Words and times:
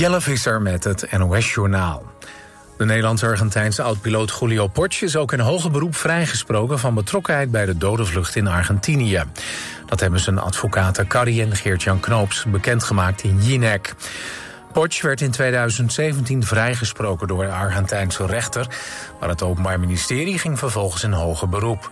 Jelle 0.00 0.20
Visser 0.20 0.62
met 0.62 0.84
het 0.84 1.18
NOS-journaal. 1.18 2.02
De 2.76 2.84
Nederlands-Argentijnse 2.84 3.82
oud-piloot 3.82 4.36
Julio 4.40 4.66
Porch 4.66 5.02
is 5.02 5.16
ook 5.16 5.32
in 5.32 5.40
hoger 5.40 5.70
beroep 5.70 5.96
vrijgesproken 5.96 6.78
van 6.78 6.94
betrokkenheid 6.94 7.50
bij 7.50 7.66
de 7.66 7.78
dodenvlucht 7.78 8.36
in 8.36 8.46
Argentinië. 8.46 9.22
Dat 9.86 10.00
hebben 10.00 10.20
zijn 10.20 10.38
advocaten 10.38 11.06
Carrie 11.06 11.42
en 11.42 11.56
Geert-Jan 11.56 12.00
Knoops 12.00 12.44
bekendgemaakt 12.44 13.22
in 13.22 13.42
Jinek. 13.42 13.94
Porch 14.72 15.02
werd 15.02 15.20
in 15.20 15.30
2017 15.30 16.44
vrijgesproken 16.44 17.28
door 17.28 17.44
de 17.44 17.52
Argentijnse 17.52 18.26
rechter, 18.26 18.66
maar 19.18 19.28
het 19.28 19.42
Openbaar 19.42 19.80
Ministerie 19.80 20.38
ging 20.38 20.58
vervolgens 20.58 21.02
in 21.02 21.12
hoger 21.12 21.48
beroep. 21.48 21.90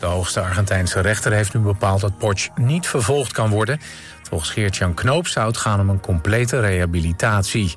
De 0.00 0.06
hoogste 0.06 0.40
Argentijnse 0.40 1.00
rechter 1.00 1.32
heeft 1.32 1.54
nu 1.54 1.60
bepaald 1.60 2.00
dat 2.00 2.18
Porch 2.18 2.48
niet 2.54 2.86
vervolgd 2.86 3.32
kan 3.32 3.50
worden. 3.50 3.80
Volgens 4.22 4.50
Geert-Jan 4.50 4.94
Knoop 4.94 5.26
zou 5.26 5.46
het 5.46 5.56
gaan 5.56 5.80
om 5.80 5.88
een 5.88 6.00
complete 6.00 6.60
rehabilitatie. 6.60 7.76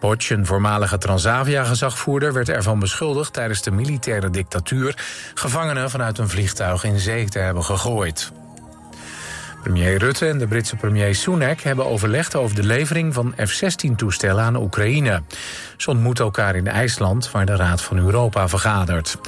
Potsch, 0.00 0.30
een 0.30 0.46
voormalige 0.46 0.98
Transavia-gezagvoerder, 0.98 2.32
werd 2.32 2.48
ervan 2.48 2.78
beschuldigd 2.78 3.32
tijdens 3.32 3.62
de 3.62 3.70
militaire 3.70 4.30
dictatuur 4.30 4.96
gevangenen 5.34 5.90
vanuit 5.90 6.18
een 6.18 6.28
vliegtuig 6.28 6.84
in 6.84 6.98
zee 6.98 7.28
te 7.28 7.38
hebben 7.38 7.64
gegooid. 7.64 8.32
Premier 9.62 9.98
Rutte 9.98 10.28
en 10.28 10.38
de 10.38 10.46
Britse 10.46 10.76
premier 10.76 11.14
Sunak 11.14 11.60
hebben 11.60 11.86
overlegd 11.86 12.34
over 12.34 12.56
de 12.56 12.62
levering 12.62 13.14
van 13.14 13.34
F-16-toestellen 13.36 14.42
aan 14.42 14.56
Oekraïne. 14.56 15.22
Ze 15.76 15.90
ontmoeten 15.90 16.24
elkaar 16.24 16.56
in 16.56 16.66
IJsland, 16.66 17.30
waar 17.30 17.46
de 17.46 17.56
Raad 17.56 17.82
van 17.82 17.98
Europa 17.98 18.48
vergadert. 18.48 19.18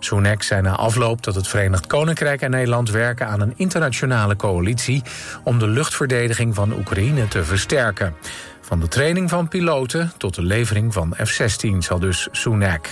Sunak 0.00 0.42
zei 0.42 0.62
na 0.62 0.76
afloop 0.76 1.22
dat 1.22 1.34
het 1.34 1.48
Verenigd 1.48 1.86
Koninkrijk 1.86 2.40
en 2.40 2.50
Nederland 2.50 2.90
werken 2.90 3.26
aan 3.26 3.40
een 3.40 3.54
internationale 3.56 4.36
coalitie 4.36 5.02
om 5.44 5.58
de 5.58 5.66
luchtverdediging 5.66 6.54
van 6.54 6.72
Oekraïne 6.72 7.28
te 7.28 7.44
versterken. 7.44 8.14
Van 8.60 8.80
de 8.80 8.88
training 8.88 9.30
van 9.30 9.48
piloten 9.48 10.12
tot 10.16 10.34
de 10.34 10.42
levering 10.42 10.92
van 10.92 11.14
F-16 11.24 11.76
zal 11.78 11.98
dus 11.98 12.28
Sunak. 12.32 12.88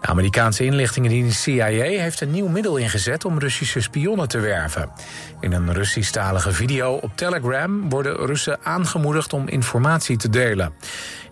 De 0.00 0.06
Amerikaanse 0.06 0.64
inlichtingendienst 0.64 1.40
CIA 1.40 1.66
heeft 2.00 2.20
een 2.20 2.30
nieuw 2.30 2.48
middel 2.48 2.76
ingezet 2.76 3.24
om 3.24 3.38
Russische 3.38 3.80
spionnen 3.80 4.28
te 4.28 4.38
werven. 4.38 4.90
In 5.40 5.52
een 5.52 5.72
Russisch-talige 5.72 6.52
video 6.52 6.92
op 6.92 7.16
Telegram 7.16 7.88
worden 7.88 8.16
Russen 8.16 8.58
aangemoedigd 8.62 9.32
om 9.32 9.48
informatie 9.48 10.16
te 10.16 10.28
delen. 10.28 10.72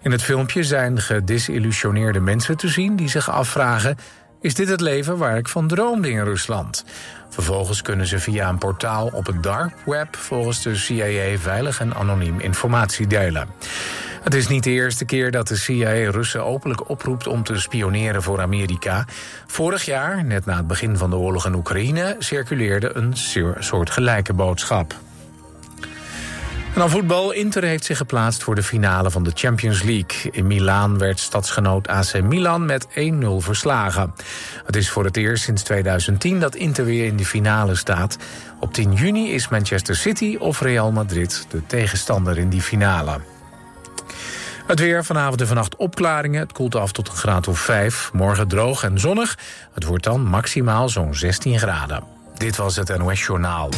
In 0.03 0.11
het 0.11 0.23
filmpje 0.23 0.63
zijn 0.63 1.01
gedisillusioneerde 1.01 2.21
mensen 2.21 2.57
te 2.57 2.69
zien 2.69 2.97
die 2.97 3.09
zich 3.09 3.31
afvragen... 3.31 3.97
is 4.41 4.55
dit 4.55 4.69
het 4.69 4.81
leven 4.81 5.17
waar 5.17 5.37
ik 5.37 5.49
van 5.49 5.69
droomde 5.69 6.11
in 6.11 6.25
Rusland? 6.25 6.85
Vervolgens 7.31 7.83
kunnen 7.83 8.07
ze 8.07 8.19
via 8.19 8.49
een 8.49 8.59
portaal 8.59 9.07
op 9.13 9.27
het 9.27 9.43
dark 9.43 9.75
web... 9.85 10.17
volgens 10.17 10.63
de 10.63 10.75
CIA 10.75 11.39
veilig 11.39 11.81
en 11.81 11.95
anoniem 11.95 12.41
informatie 12.41 13.07
delen. 13.07 13.49
Het 14.27 14.35
is 14.35 14.49
niet 14.49 14.65
de 14.65 14.71
eerste 14.71 15.05
keer 15.05 15.31
dat 15.31 15.49
de 15.49 15.57
CIA 15.57 16.11
Russen 16.11 16.45
openlijk 16.45 16.89
oproept 16.89 17.27
om 17.27 17.43
te 17.43 17.61
spioneren 17.61 18.23
voor 18.23 18.41
Amerika. 18.41 19.05
Vorig 19.47 19.85
jaar, 19.85 20.25
net 20.25 20.47
na 20.47 20.57
het 20.57 20.67
begin 20.67 20.97
van 20.97 21.11
de 21.11 21.17
oorlog 21.17 21.47
in 21.47 21.55
Oekraïne, 21.55 22.17
circuleerde 22.19 22.97
een 22.97 23.15
soort 23.59 23.91
gelijke 23.91 24.33
boodschap. 24.33 24.95
En 26.75 26.81
dan 26.81 26.91
voetbal. 26.91 27.33
Inter 27.33 27.63
heeft 27.63 27.85
zich 27.85 27.97
geplaatst 27.97 28.43
voor 28.43 28.55
de 28.55 28.63
finale 28.63 29.11
van 29.11 29.23
de 29.23 29.31
Champions 29.35 29.83
League. 29.83 30.33
In 30.33 30.47
Milaan 30.47 30.99
werd 30.99 31.19
stadsgenoot 31.19 31.89
AC 31.89 32.23
Milan 32.23 32.65
met 32.65 32.87
1-0 32.89 32.91
verslagen. 33.39 34.13
Het 34.65 34.77
is 34.77 34.91
voor 34.91 35.05
het 35.05 35.17
eerst 35.17 35.45
sinds 35.45 35.63
2010 35.63 36.41
dat 36.41 36.55
Inter 36.55 36.85
weer 36.85 37.07
in 37.07 37.17
de 37.17 37.25
finale 37.25 37.75
staat. 37.75 38.17
Op 38.61 38.73
10 38.73 38.93
juni 38.93 39.33
is 39.33 39.49
Manchester 39.49 39.97
City 39.97 40.37
of 40.39 40.61
Real 40.61 40.93
Madrid 40.93 41.47
de 41.51 41.67
tegenstander 41.67 42.39
in 42.39 42.49
die 42.49 42.63
finale. 42.63 43.36
Het 44.67 44.81
weer 44.81 45.05
vanavond 45.05 45.41
en 45.41 45.47
vannacht 45.47 45.77
opklaringen. 45.77 46.41
Het 46.41 46.53
koelt 46.53 46.75
af 46.75 46.93
tot 46.93 47.09
een 47.09 47.15
graad 47.15 47.49
of 47.49 47.59
5. 47.59 48.11
Morgen 48.13 48.49
droog 48.49 48.83
en 48.83 48.99
zonnig. 48.99 49.39
Het 49.73 49.85
wordt 49.85 50.05
dan 50.05 50.21
maximaal 50.25 50.89
zo'n 50.89 51.15
16 51.15 51.59
graden. 51.59 52.03
Dit 52.37 52.57
was 52.57 52.77
het 52.77 52.99
NOS 52.99 53.25
Journaal. 53.27 53.69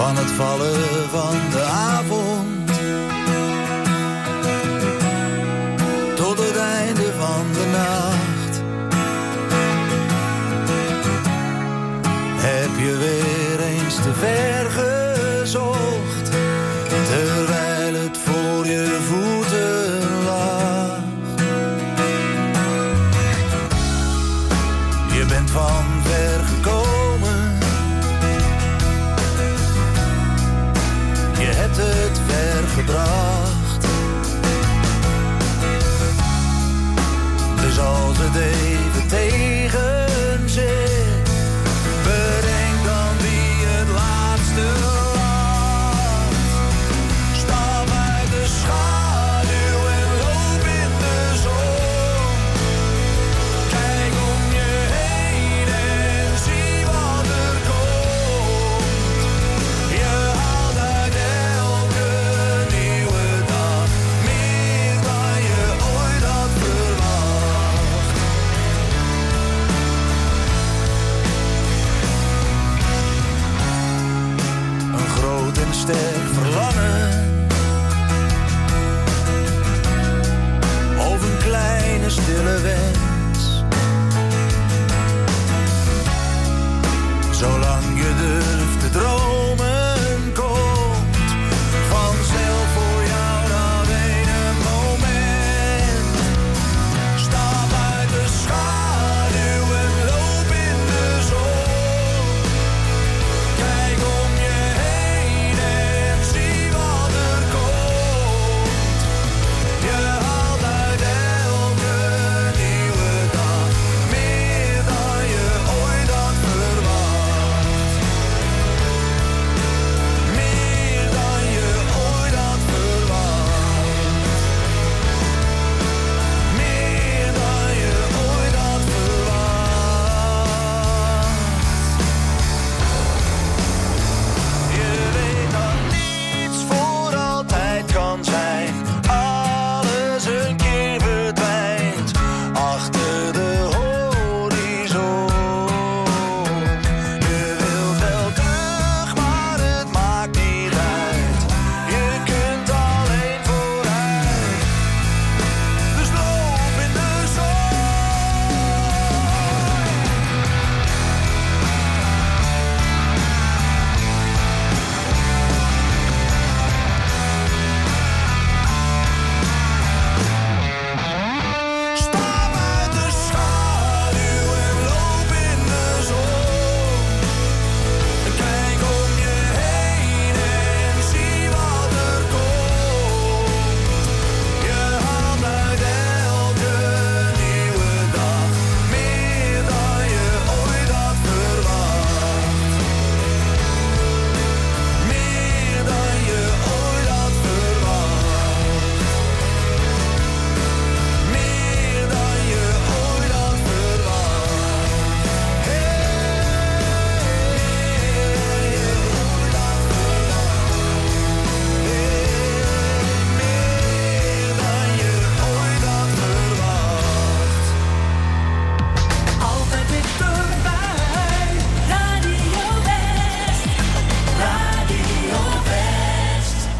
van 0.00 0.16
het 0.16 0.30
vallen 0.30 1.10
van 1.10 1.50
de 1.50 1.59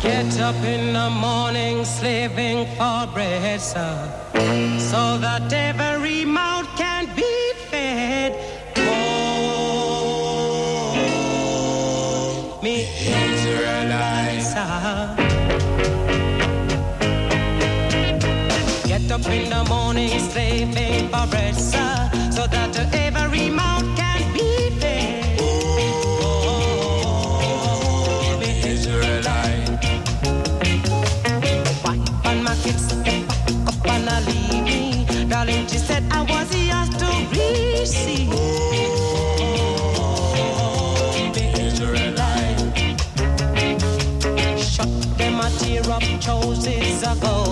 Get 0.02 0.40
up 0.40 0.56
in 0.64 0.94
the 0.94 1.10
morning 1.10 1.84
slaving 1.84 2.66
for 2.76 3.06
bread, 3.12 3.60
sir, 3.60 4.08
so 4.78 5.18
that 5.18 5.52
every 5.52 6.24
mouth 6.24 6.66
can 6.74 7.04
be 7.14 7.52
fed. 7.68 8.32
Oh, 8.78 9.28
me 12.62 12.88
Israelite! 12.98 14.42
sir. 14.42 15.14
Get 18.88 19.10
up 19.12 19.26
in 19.26 19.50
the 19.50 19.64
morning 19.68 20.18
slaving 20.18 21.08
for 21.10 21.26
bread, 21.26 21.54
sir, 21.54 22.10
so 22.30 22.46
that 22.46 22.99
darling, 35.40 35.66
she 35.66 35.78
said 35.78 36.02
I 36.10 36.22
was 36.22 36.54
yours 36.54 36.88
to 37.00 37.08
receive. 37.30 38.30
Them 45.16 45.40
a 45.40 45.50
tear 45.58 45.90
up, 45.90 46.02
chose 46.20 46.66
is 46.66 47.02
a 47.02 47.14
goal. 47.20 47.49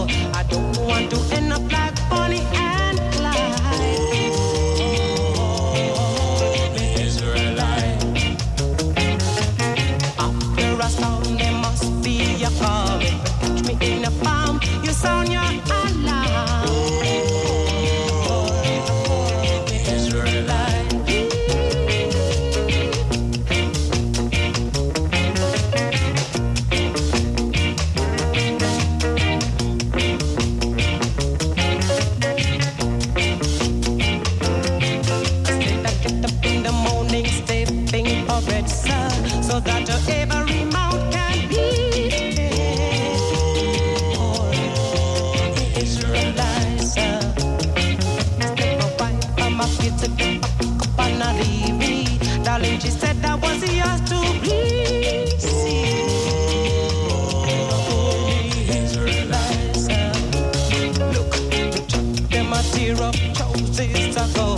roses 63.40 64.16
are 64.16 64.28
gold. 64.34 64.57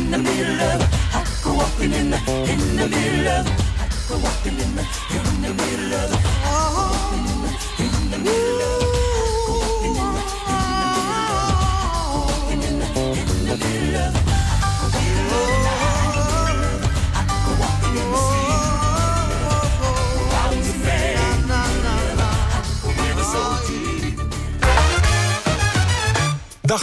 In 0.00 0.10
the 0.10 0.18
middle 0.18 0.60
of 0.60 0.80
it. 0.82 0.88
I 1.14 1.20
go 1.44 1.54
walking 1.54 1.92
in 1.92 2.10
the 2.10 2.18
in 2.52 2.76
the 2.76 2.88
middle 2.88 3.28
of 3.36 3.46
it. 3.46 3.60
I 3.82 3.86
go 4.08 4.16
walking 4.18 4.58
in 4.64 4.70
the 4.76 4.84
in 5.16 5.42
the 5.42 5.52
middle 5.54 5.94
of 5.94 6.39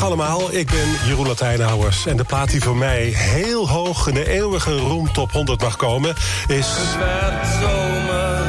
allemaal, 0.08 0.54
ik 0.54 0.68
ben 0.68 0.88
Jeroen 1.06 1.28
Latijnhouwers. 1.28 2.06
En 2.06 2.18
de 2.18 2.24
plaat 2.24 2.50
die 2.50 2.62
voor 2.62 2.76
mij 2.76 3.04
heel 3.04 3.70
hoog 3.70 4.08
in 4.08 4.14
de 4.14 4.30
eeuwige 4.30 4.78
roem 4.78 5.14
top 5.14 5.32
100 5.32 5.62
mag 5.62 5.76
komen... 5.76 6.16
is 6.48 6.68
Het 6.68 6.98
werd 6.98 7.48
zomer, 7.62 8.44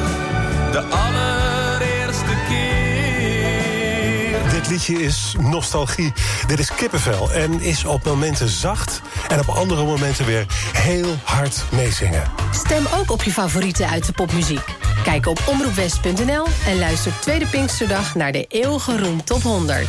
de 0.73 0.81
allereerste 0.81 2.37
keer. 2.49 4.51
Dit 4.51 4.69
liedje 4.69 5.03
is 5.03 5.35
nostalgie. 5.39 6.13
Dit 6.47 6.59
is 6.59 6.75
kippenvel 6.75 7.33
en 7.33 7.61
is 7.61 7.85
op 7.85 8.05
momenten 8.05 8.49
zacht... 8.49 9.01
en 9.29 9.41
op 9.41 9.49
andere 9.49 9.85
momenten 9.85 10.27
weer 10.27 10.47
heel 10.73 11.17
hard 11.23 11.65
meezingen. 11.71 12.23
Stem 12.53 12.87
ook 12.99 13.11
op 13.11 13.23
je 13.23 13.33
favorieten 13.33 13.89
uit 13.89 14.07
de 14.07 14.13
popmuziek. 14.13 14.65
Kijk 15.05 15.27
op 15.27 15.41
omroepwest.nl 15.47 16.47
en 16.67 16.79
luister 16.79 17.13
tweede 17.21 17.47
Pinksterdag 17.47 18.15
naar 18.15 18.33
de 18.33 18.45
eeuwige 18.49 18.99
roem 18.99 19.25
top 19.25 19.43
100. 19.43 19.87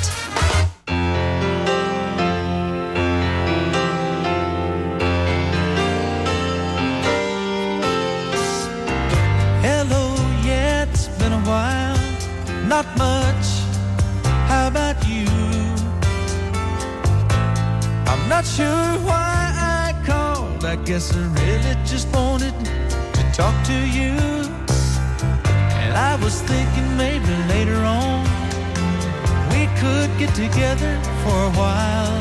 Together 30.40 30.94
for 31.22 31.38
a 31.50 31.54
while. 31.62 32.20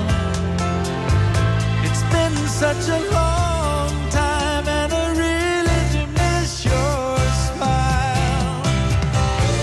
It's 1.87 2.03
been 2.15 2.37
such 2.49 2.85
a 2.89 3.01
long 3.19 3.91
time, 4.11 4.67
and 4.67 4.93
I 4.93 5.05
really 5.25 5.83
do 5.95 6.03
miss 6.21 6.65
your 6.65 7.17
smile. 7.47 8.63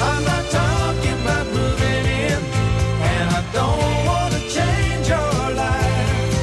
I'm 0.09 0.23
not 0.31 0.45
talking 0.61 1.17
about 1.23 1.45
moving 1.59 2.05
in, 2.27 2.39
and 3.13 3.27
I 3.39 3.41
don't 3.51 4.05
want 4.09 4.31
to 4.35 4.41
change 4.57 5.05
your 5.15 5.41
life. 5.63 6.33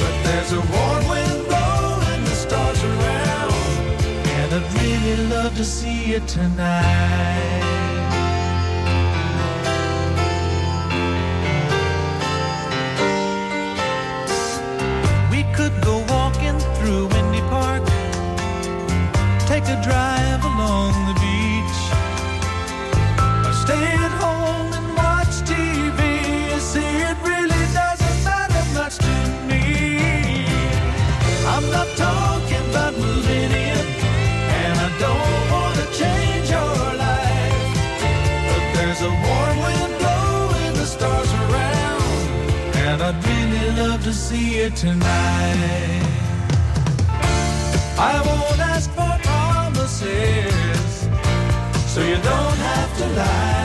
But 0.00 0.14
there's 0.24 0.52
a 0.52 0.62
warm 0.74 1.02
wind 1.12 1.40
blowing 1.48 2.24
the 2.28 2.36
stars 2.44 2.80
around, 2.92 3.54
and 4.36 4.48
I'd 4.56 4.68
really 4.82 5.16
love 5.34 5.56
to 5.56 5.64
see 5.64 6.12
you 6.12 6.20
tonight. 6.26 7.57
See 44.28 44.58
you 44.58 44.68
tonight. 44.68 46.02
I 47.98 48.20
won't 48.26 48.60
ask 48.60 48.90
for 48.90 49.14
promises, 49.26 51.08
so 51.92 52.00
you 52.02 52.16
don't 52.16 52.58
have 52.70 52.98
to 52.98 53.06
lie. 53.16 53.57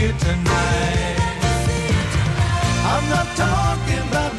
You 0.00 0.12
tonight. 0.12 1.16
I'm 2.92 3.04
not 3.10 3.26
talking 3.36 4.08
about 4.08 4.29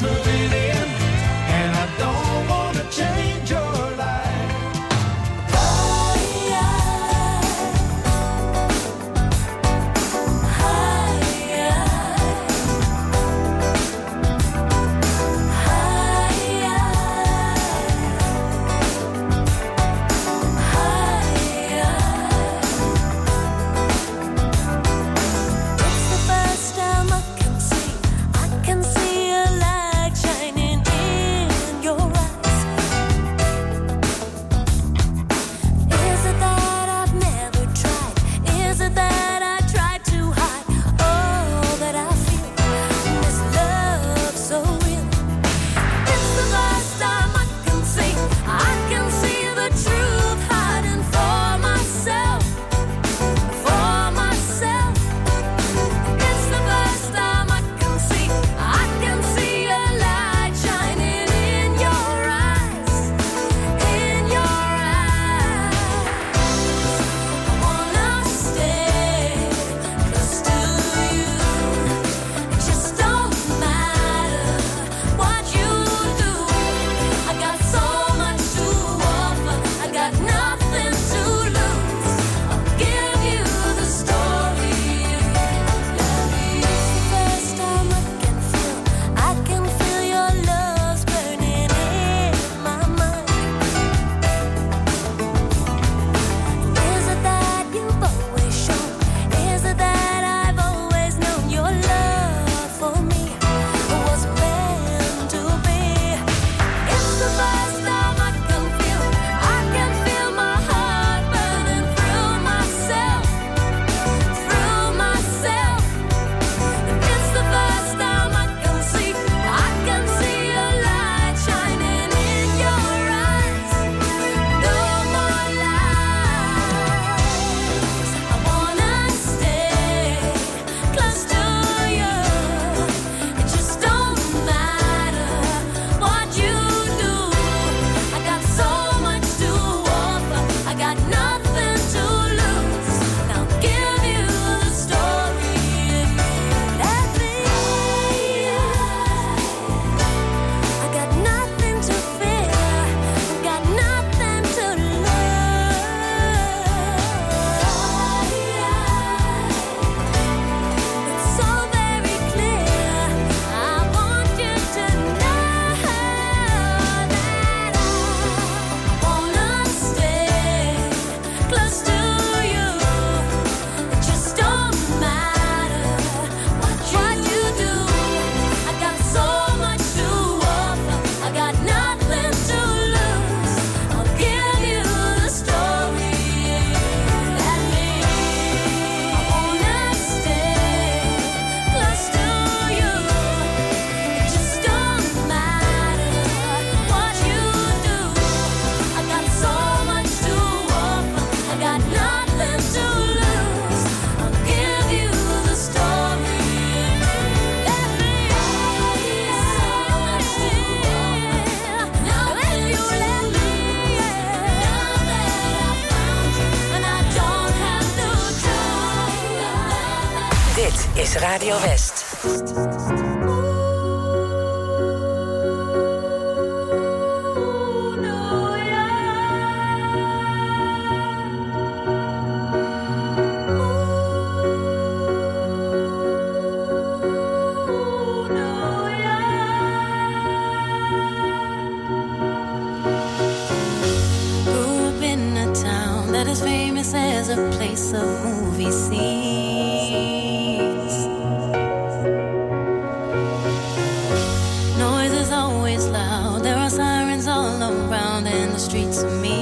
around 258.02 258.26
in 258.26 258.52
the 258.52 258.58
streets 258.58 259.02
of 259.02 259.12
me. 259.20 259.41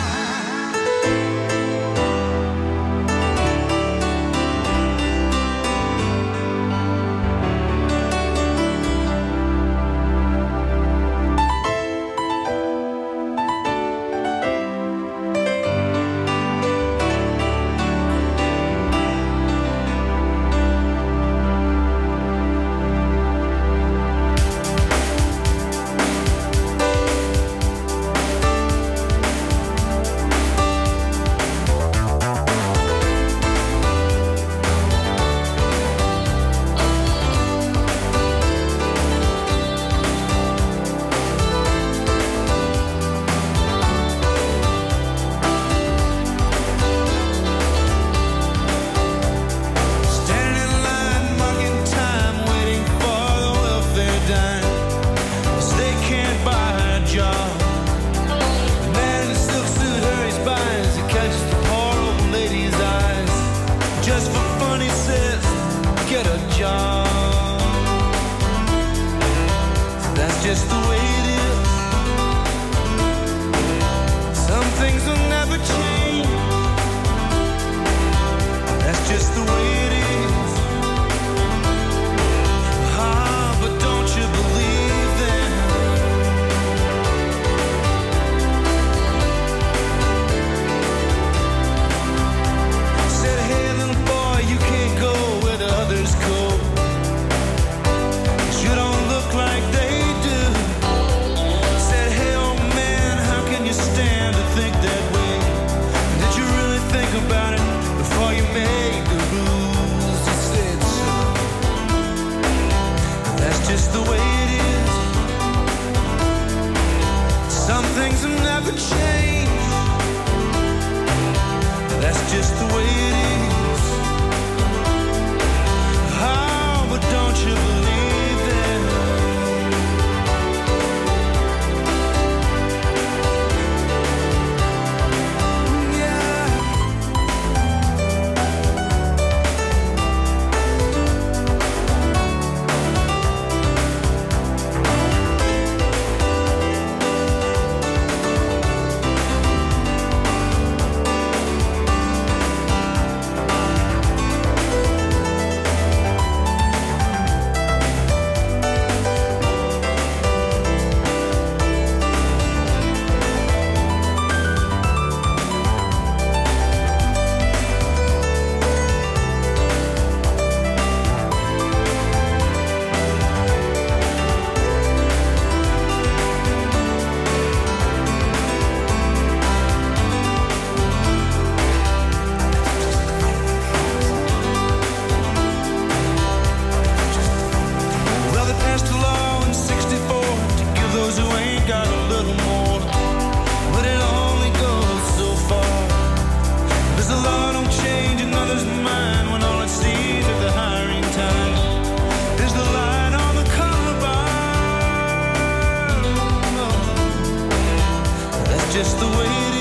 just 208.71 208.97
the 208.99 209.05
way 209.05 209.25
it 209.25 209.55
is. 209.55 209.60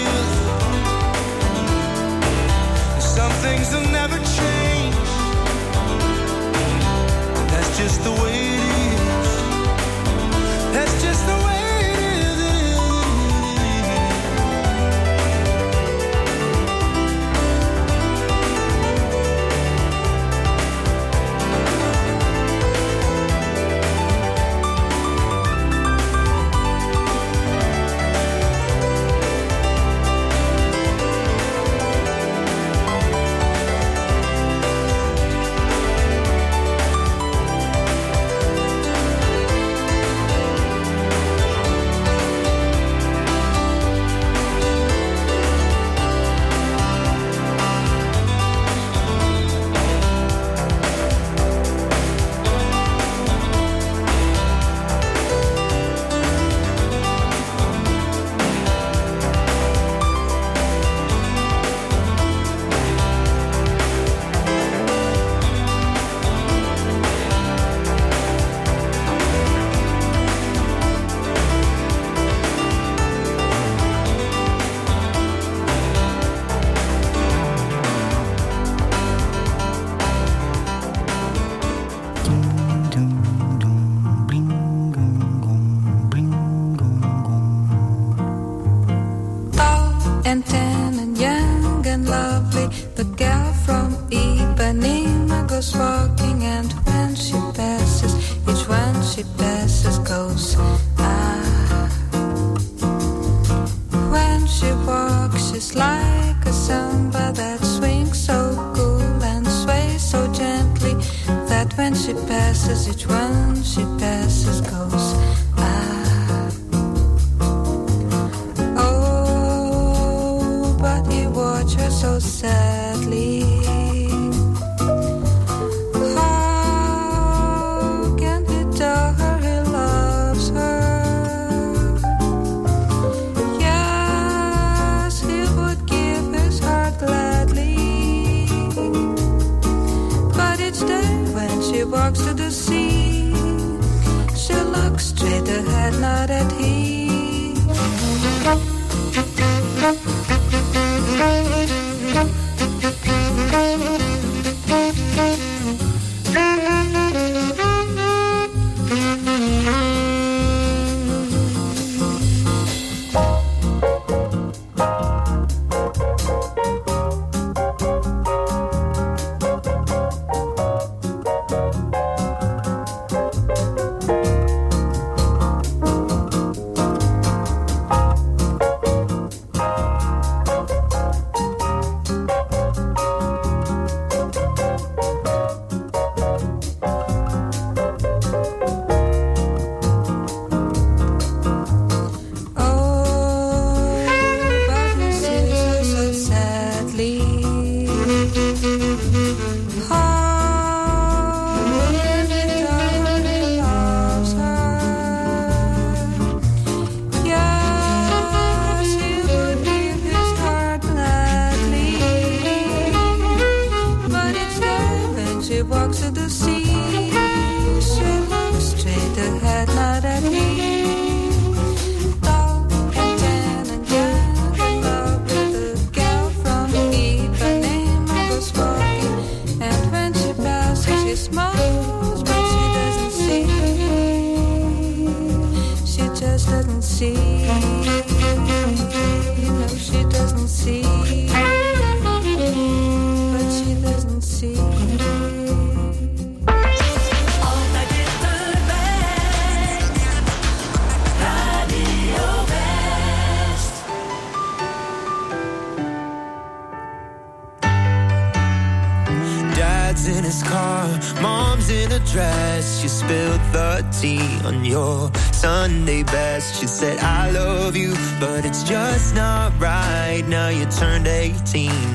she 112.10 112.16
passes 112.26 112.88
each 112.88 113.06
one 113.06 113.62
she 113.62 113.82
passes. 113.96 114.19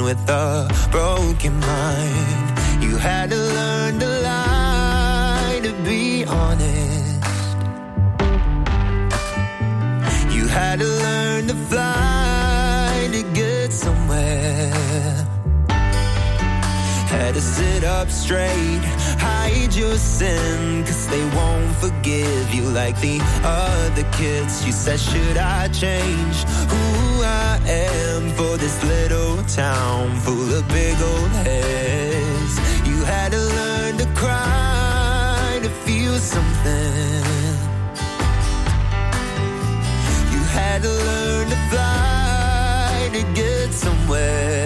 with 0.06 0.30
a 0.30 0.70
broken 0.92 1.60
mind. 1.60 2.84
You 2.84 2.96
had 2.96 3.32
to 3.32 3.40
learn 3.58 4.00
to 4.00 4.10
lie 4.30 5.60
to 5.64 5.74
be 5.84 6.24
honest. 6.26 7.58
You 10.36 10.46
had 10.48 10.78
to 10.84 10.90
learn 11.06 11.48
to 11.48 11.56
fly 11.56 13.10
to 13.14 13.24
get 13.34 13.74
somewhere. 13.74 14.72
Had 17.16 17.34
to 17.34 17.42
sit 17.42 17.84
up 17.84 18.08
straight, 18.10 18.84
hide 19.28 19.74
your 19.74 19.98
sin, 19.98 20.84
cause 20.86 21.08
they 21.08 21.26
won't 21.38 21.76
forget 21.78 21.95
Give 22.06 22.54
you 22.54 22.70
like 22.70 23.02
the 23.02 23.20
other 23.44 24.04
kids. 24.12 24.64
You 24.64 24.72
said, 24.72 25.00
Should 25.00 25.38
I 25.38 25.68
change 25.70 26.44
who 26.70 27.24
I 27.24 27.60
am 27.66 28.30
for 28.38 28.58
this 28.58 28.78
little 28.84 29.42
town 29.46 30.16
full 30.20 30.54
of 30.54 30.68
big 30.68 30.96
old 31.02 31.32
heads? 31.32 32.60
You 32.88 33.04
had 33.06 33.32
to 33.32 33.40
learn 33.40 33.98
to 33.98 34.06
cry 34.14 35.60
to 35.64 35.70
feel 35.84 36.14
something. 36.20 37.24
You 40.32 40.42
had 40.54 40.84
to 40.84 40.90
learn 40.90 41.50
to 41.50 41.58
fly 41.72 43.10
to 43.14 43.24
get 43.34 43.74
somewhere. 43.74 44.65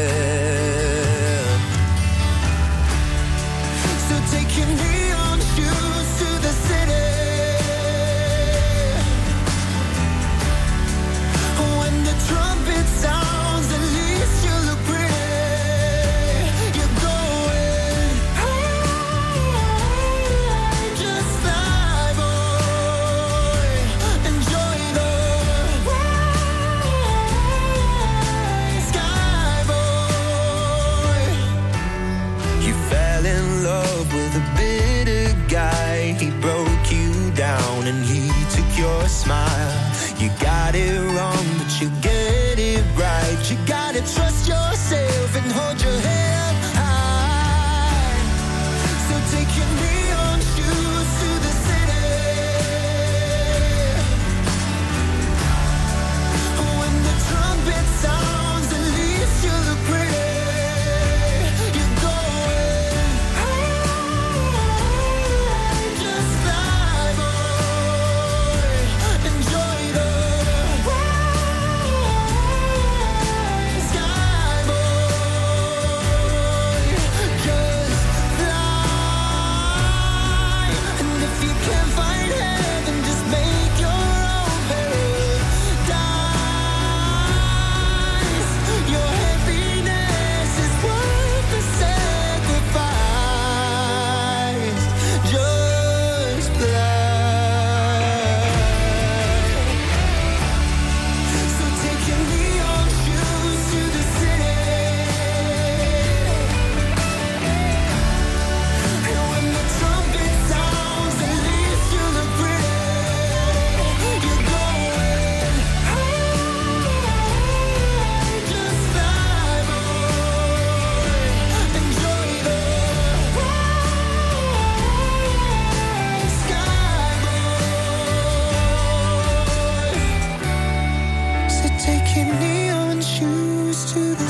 taking 131.90 132.30
neon 132.40 133.02
shoes 133.02 133.92
to 133.92 134.00
the 134.20 134.29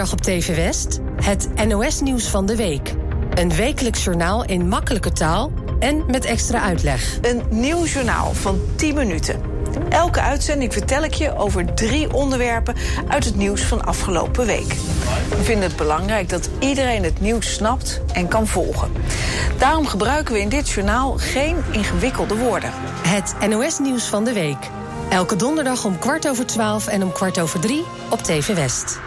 donderdag 0.00 0.28
op 0.28 0.42
TV 0.42 0.56
West 0.56 0.98
het 1.24 1.66
NOS-nieuws 1.66 2.28
van 2.28 2.46
de 2.46 2.56
week. 2.56 2.94
Een 3.34 3.54
wekelijks 3.54 4.04
journaal 4.04 4.44
in 4.44 4.68
makkelijke 4.68 5.12
taal 5.12 5.52
en 5.78 6.04
met 6.06 6.24
extra 6.24 6.60
uitleg. 6.60 7.18
Een 7.22 7.42
nieuw 7.50 7.84
journaal 7.84 8.32
van 8.32 8.60
10 8.76 8.94
minuten. 8.94 9.40
Elke 9.88 10.20
uitzending 10.20 10.72
vertel 10.72 11.04
ik 11.04 11.14
je 11.14 11.36
over 11.36 11.74
drie 11.74 12.12
onderwerpen 12.12 12.74
uit 13.08 13.24
het 13.24 13.36
nieuws 13.36 13.62
van 13.62 13.84
afgelopen 13.84 14.46
week. 14.46 14.74
We 15.28 15.42
vinden 15.42 15.68
het 15.68 15.76
belangrijk 15.76 16.28
dat 16.28 16.50
iedereen 16.58 17.04
het 17.04 17.20
nieuws 17.20 17.54
snapt 17.54 18.00
en 18.12 18.28
kan 18.28 18.46
volgen. 18.46 18.92
Daarom 19.58 19.86
gebruiken 19.86 20.34
we 20.34 20.40
in 20.40 20.48
dit 20.48 20.70
journaal 20.70 21.14
geen 21.16 21.56
ingewikkelde 21.70 22.36
woorden. 22.36 22.70
Het 23.06 23.48
NOS-nieuws 23.48 24.04
van 24.04 24.24
de 24.24 24.32
week. 24.32 24.70
Elke 25.08 25.36
donderdag 25.36 25.84
om 25.84 25.98
kwart 25.98 26.28
over 26.28 26.46
twaalf 26.46 26.86
en 26.86 27.02
om 27.02 27.12
kwart 27.12 27.40
over 27.40 27.60
drie 27.60 27.84
op 28.10 28.22
TV 28.22 28.54
West. 28.54 29.00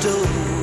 Door. 0.00 0.55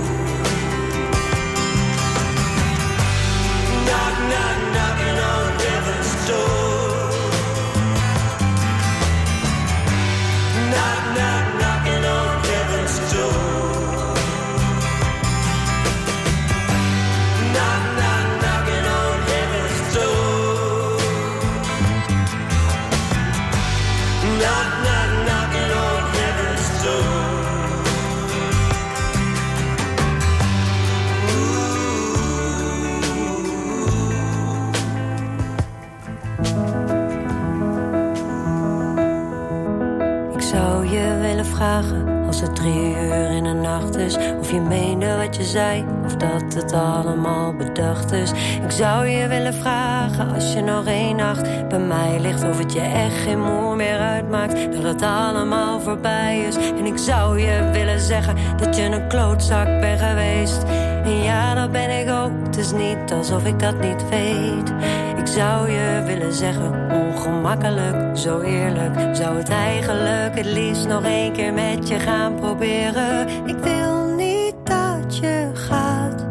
Of 44.39 44.51
je 44.51 44.60
meende 44.60 45.18
wat 45.18 45.36
je 45.36 45.43
zei, 45.43 45.86
of 46.06 46.16
dat 46.16 46.54
het 46.54 46.74
allemaal 46.74 47.54
bedacht 47.54 48.12
is. 48.12 48.32
Ik 48.64 48.72
zou 48.72 49.08
je 49.08 49.28
willen 49.28 49.54
vragen 49.54 50.34
als 50.34 50.54
je 50.54 50.62
nog 50.62 50.86
één 50.86 51.16
nacht 51.16 51.68
bij 51.68 51.80
mij 51.80 52.20
ligt. 52.20 52.43
Of 52.43 52.58
het 52.58 52.74
je 52.74 52.80
echt 52.80 53.18
geen 53.18 53.41
moer 53.41 53.76
meer 53.76 53.97
uitmaakt, 53.97 54.74
dat 54.74 54.84
het 54.84 55.01
allemaal 55.01 55.80
voorbij 55.80 56.39
is. 56.39 56.56
En 56.56 56.86
ik 56.86 56.97
zou 56.97 57.39
je 57.39 57.70
willen 57.72 57.99
zeggen 57.99 58.36
dat 58.58 58.76
je 58.76 58.84
een 58.84 59.08
klootzak 59.08 59.66
bent 59.66 60.01
geweest. 60.01 60.64
En 61.04 61.24
ja, 61.24 61.54
dat 61.54 61.72
ben 61.72 61.99
ik 61.99 62.10
ook, 62.10 62.32
het 62.45 62.58
is 62.58 62.72
niet 62.72 63.12
alsof 63.12 63.45
ik 63.45 63.60
dat 63.60 63.80
niet 63.80 64.10
weet. 64.10 64.74
Ik 65.18 65.28
zou 65.28 65.70
je 65.70 66.04
willen 66.06 66.34
zeggen, 66.34 66.82
ongemakkelijk, 66.93 68.17
zo 68.17 68.39
eerlijk. 68.39 69.15
Zou 69.15 69.37
het 69.37 69.49
eigenlijk 69.49 70.35
het 70.35 70.45
liefst 70.45 70.87
nog 70.87 71.03
één 71.03 71.33
keer 71.33 71.53
met 71.53 71.87
je 71.87 71.99
gaan 71.99 72.35
proberen. 72.35 73.27
Ik 73.45 73.57
wil 73.57 74.15
niet 74.15 74.55
dat 74.63 75.17
je 75.17 75.49
gaat. 75.53 76.25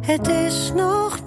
Het 0.00 0.28
is 0.28 0.72
nog 0.74 1.21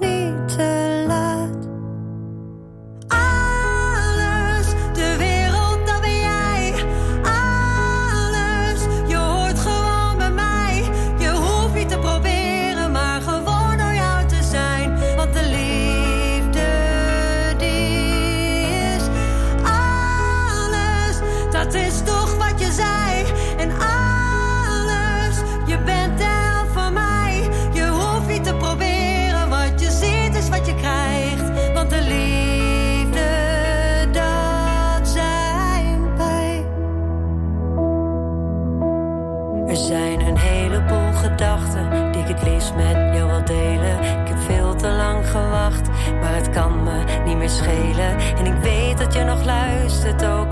luistert, 50.06 50.32
ook 50.32 50.45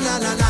na 0.00 0.18
na 0.18 0.34
na 0.36 0.45